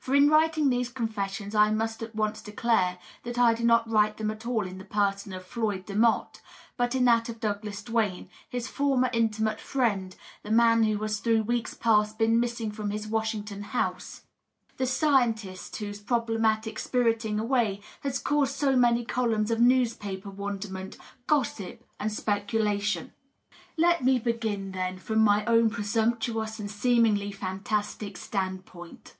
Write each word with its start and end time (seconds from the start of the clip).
For 0.00 0.14
in 0.14 0.30
writing 0.30 0.70
these 0.70 0.88
confessions 0.88 1.54
I 1.54 1.70
must 1.70 2.02
at 2.02 2.14
once 2.14 2.40
declare 2.40 2.96
that 3.22 3.38
I 3.38 3.52
do 3.52 3.64
not 3.64 3.86
write 3.86 4.16
them 4.16 4.30
at 4.30 4.46
all 4.46 4.66
in 4.66 4.78
the 4.78 4.84
person 4.86 5.30
of 5.34 5.44
Floyd 5.44 5.84
Demotte, 5.84 6.40
but 6.78 6.94
in 6.94 7.04
that 7.04 7.28
of 7.28 7.38
Douglas 7.38 7.82
Duane, 7.82 8.30
his 8.48 8.66
former 8.66 9.10
intimate 9.12 9.60
friend, 9.60 10.16
the 10.42 10.50
man 10.50 10.84
who 10.84 10.96
has 11.02 11.18
through 11.18 11.42
weeks 11.42 11.74
past 11.74 12.16
been 12.16 12.40
missing 12.40 12.70
from 12.72 12.92
his 12.92 13.06
Washington 13.06 13.62
home— 13.62 13.96
the 14.78 14.86
scientist 14.86 15.76
whose 15.76 16.00
problematical 16.00 16.80
548 16.80 16.80
DOUGLAS 16.80 17.20
DUANE. 17.20 17.34
spiriting 17.36 17.38
away 17.38 17.82
has 18.00 18.18
caused 18.18 18.54
so 18.54 18.74
many 18.74 19.04
columns 19.04 19.50
of 19.50 19.60
newspaper 19.60 20.30
wonderment, 20.30 20.96
gossip 21.26 21.86
and 22.00 22.10
speculation. 22.10 23.12
Let 23.76 24.02
me 24.02 24.18
begin, 24.18 24.72
then, 24.72 24.98
from 24.98 25.18
my 25.18 25.44
own 25.44 25.68
presumptuous 25.68 26.58
and 26.58 26.70
seemingly 26.70 27.30
fantastic 27.32 28.16
stand 28.16 28.64
point. 28.64 29.16